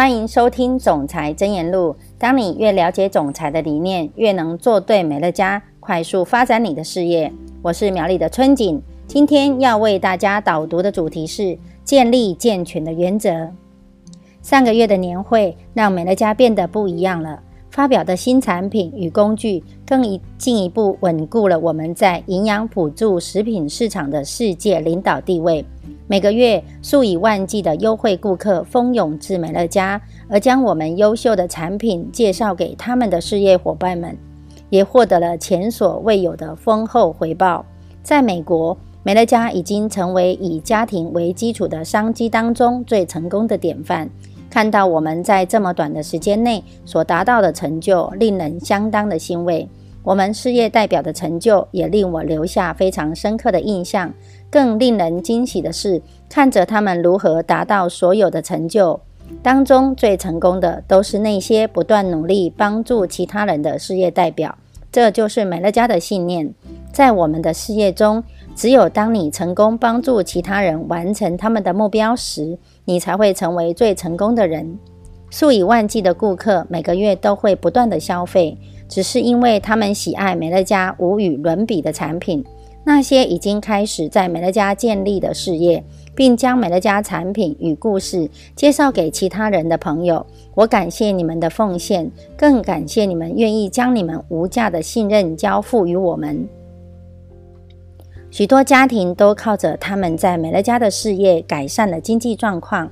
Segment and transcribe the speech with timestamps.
[0.00, 1.94] 欢迎收听《总裁真言录》。
[2.18, 7.30] 当你越了解总裁的理念，越能做对美乐家，快速发展你的事业。
[7.60, 13.50] 我是苗栗的春景，今天要为大家导读的主题是建立健全的原则。
[14.40, 17.38] 上个月的年会让美乐家变得不一样了。
[17.70, 25.62] 发表的新产品与工具，更一进一步稳固了我们在营养辅助食品市场的世界领导地位。
[26.10, 34.18] 每个月数以万计的优惠顾客蜂拥至美乐家，而将我们优秀的产品介绍给他们的事业伙伴们，
[34.70, 37.64] 也获得了前所未有的丰厚回报。
[38.02, 44.10] 在美国，美乐家已经成为以家庭为基础的商机当中最成功的典范。
[44.50, 49.68] 看到我们在这么短的时间内所达到的成就，令人相当的欣慰。
[50.02, 54.12] 我们事业代表的成就也令我留下非常深刻的印象。
[54.50, 59.00] 更令人惊喜的是，看着他们如何达到所有的成就
[59.42, 64.56] 当中，最成功的都是那些不断努力帮助其他人的事业代表。
[64.90, 66.52] 这就是美乐家的信念。
[66.92, 68.24] 在我们的事业中，
[68.56, 74.76] 只有当你成功帮助其他人完成他们的目标时，你才会成为最成功的人。
[75.30, 78.58] 数以万计的顾客每个月都会不断的消费，
[78.90, 82.44] 只是因为他们喜爱美乐家无与伦比的产品。
[82.82, 90.24] 那些已经开始在美乐家建立的事业，并将美乐家产品与故事介绍给其他人的朋友，
[90.54, 96.48] 我感谢你们的奉献，更感谢你们愿意将你们无价的信任交付于我们。
[98.30, 102.90] 许多家庭都靠着他们在美乐家的事业改善了经济状况，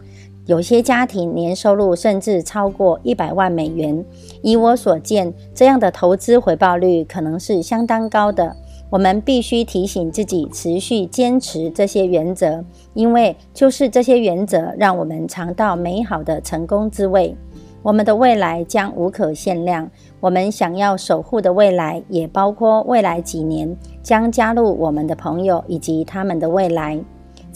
[0.48, 4.02] 有些家庭年收入甚至超过一百万美元。
[4.40, 8.56] 以我所见，这样的投资回报率可能是相当高的。
[8.88, 17.36] 我们必须提醒自己，持续坚持这些原则，因为就是这些原则让我们尝到美好的成功滋味。
[17.82, 19.90] 我们的未来将无可限量。
[20.18, 26.98] 我们想要守护的未来，也包括未来几年将加入我们的朋友以及他们的未来。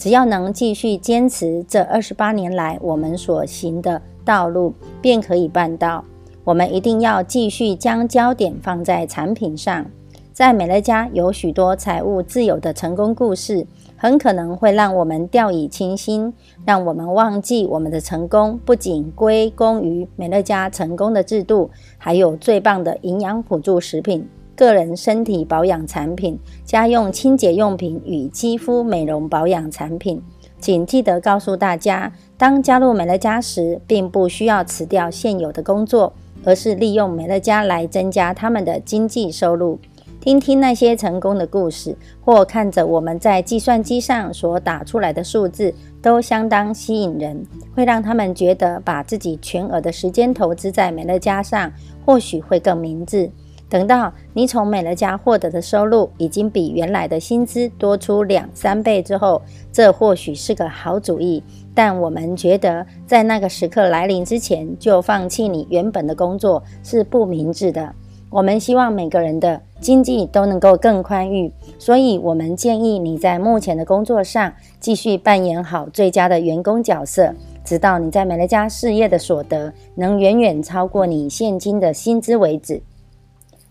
[0.03, 6.03] 只要能继续坚持这二十八年来我们所行的道路，便可以办到。
[6.43, 9.85] 我们一定要继续将焦点放在产品上。
[10.33, 13.65] 在美乐家有许多财务自由的成功故事。
[13.95, 16.33] 很可能会让我们掉以轻心，
[16.65, 30.21] 让我们忘记我们的成功不仅归功于美乐家成功的制度，还有最棒的营养辅助食品、个人身体保养产品、家用清洁用品与肌肤美容保养产品。
[30.59, 36.13] 请记得告诉大家，当加入美乐家时，并不需要辞掉现有的工作，
[36.45, 39.79] 而是利用美乐家来增加他们的经济收入。
[40.21, 51.69] 听听那些成功的故事，或看着我们在计算机上所打出来的数字，都相当吸引人，会让他们觉得把自己全额的时间投资在美乐家上，
[52.05, 53.29] 或许会更明智。
[53.73, 59.41] 等到你从美乐家获得的收入已经比原来的薪资多出两三倍之后，
[59.71, 61.41] 这或许是个好主意。
[61.73, 67.91] 但我们觉得，在那个时刻来临之前就放弃你原本的工作是不明智的。
[68.29, 77.33] 我们希望每个人的经济都能够更宽裕，所以我们建议你在目前的工作上继续扮演好最佳的员工角色，
[77.65, 82.79] 直到你在美乐家事业的所得能远远超过你现金的薪资为止。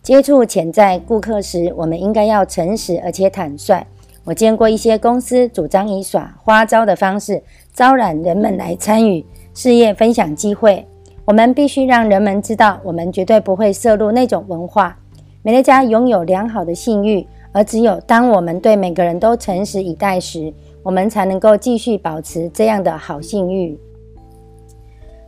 [0.03, 3.87] 接触潜在顾客时，我们应该要诚实而且坦率。
[4.25, 7.41] 我见过一些公司主张以耍花招的方式
[7.73, 9.25] 招揽人们来参与
[9.55, 10.85] 事业分享机会。
[11.25, 14.99] 我们必须让人们知道，我们绝对不会涉入那种文化。
[15.43, 20.53] 美乐家拥有良好的信誉，而只有当我们对每个人都诚实以待时，
[20.83, 23.79] 我们才能够继续保持这样的好信誉。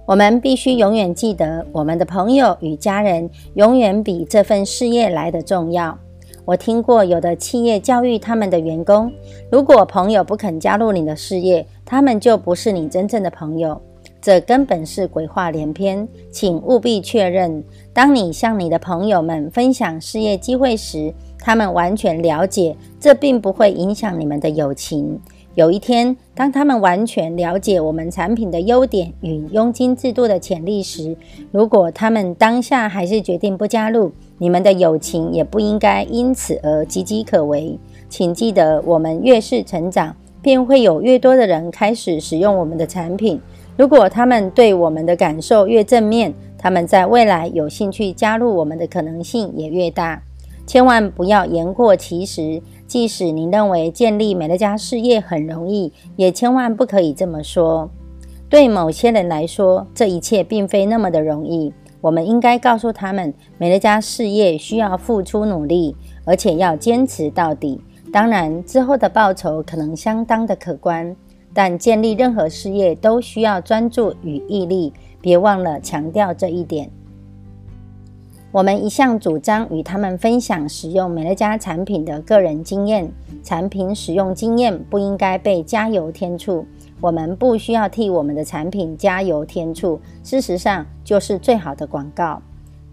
[0.06, 5.98] 我们必须永远记得，我们的朋友与家人永远比这份事业来的重要。
[6.44, 9.10] 我听过有的企业教育他们的员工：
[9.50, 13.80] 如果朋友不肯加入你的事业，他们就不是你真正的朋友。
[14.20, 17.64] 这根本是鬼话连篇，请务必确认。
[17.94, 25.18] 当你向你的朋友们分享事业机会时，他们完全了解，这并不会影响你们的友情。
[25.54, 31.16] 有一天，当他们完全了解我们产品的优点与佣金制度的潜力时，
[31.52, 37.78] 如果他们当下还是决定不加入，你们的友情也不应该因此而岌岌可危。
[38.08, 43.40] 请记得，我们越是成长，便会有越多的人开始使用我们的产品。
[43.76, 50.20] 如果他们对我们的感受越正面，他们在未来有兴趣加入我们的可能性也越大。
[50.66, 57.90] 千万不要言过其实，即使您认为建立美乐家事业很容易，也千万不可以这么说。
[58.48, 61.72] 对某些人来说，这一切并非那么的容易。
[62.00, 67.80] 我们应该告诉他们，美乐家事业需要付出努力，而且要坚持到底。
[68.12, 71.16] 当然，之后的报酬可能相当的可观，
[71.52, 74.92] 但建立任何事业都需要专注与毅力。
[75.20, 76.90] 别忘了强调这一点。
[78.54, 83.10] 我们一向主张与他们分享使用美乐家产品的个人经验，
[83.42, 86.64] 产品使用经验不应该被加油添醋。
[87.00, 92.40] 我们不需要替我们的产品加油添醋，事实上就是最好的广告。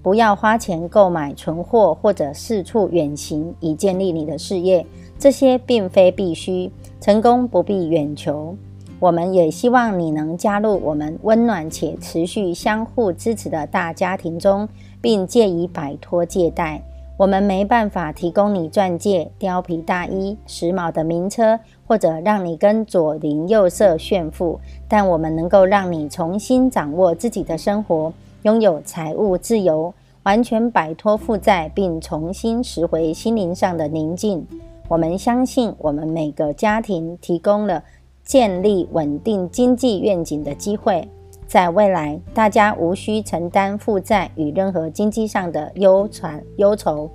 [0.01, 4.83] 不要花钱购买存货或者四处远行以建立你的事业，
[5.19, 6.71] 这些并非必须。
[6.99, 8.57] 成功不必远求。
[9.01, 14.69] 我们也希望你能加入我们温暖且持续相互支持的大家庭中，
[15.01, 16.83] 并借以摆脱借贷。
[17.17, 28.13] 我们没办法提供你钻戒、貂皮大衣、时髦的名车，或者让你跟左邻右舍炫富，但我们能够让你重新掌握自己的生活，
[28.43, 34.45] 拥有财务自由，完全摆脱负债，并重新拾回心灵上的宁静。
[34.87, 37.83] 我们相信，我们每个家庭提供了
[38.23, 41.07] 建立稳定经济愿景的机会。
[41.47, 47.09] 在未来，大家无需承担负债与任何经济上的忧传忧愁。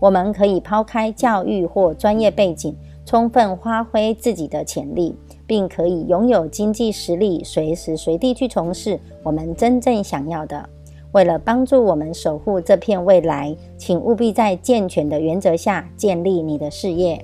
[0.00, 2.74] 我们可以抛开教育或专业背景，
[3.04, 5.14] 充分发挥自己的潜力，
[5.46, 10.68] 并可以拥有经济实力，随时随地去从事我们真正想要的。
[11.12, 17.22] 为了帮助我们守护这片未来，请务必在健全的原则下建立你的事业。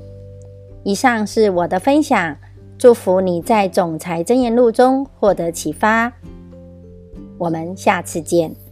[0.84, 2.36] 以上是我的分享，
[2.78, 6.12] 祝福你在《总裁箴言录》中获得启发。
[7.36, 8.67] 我们下次见。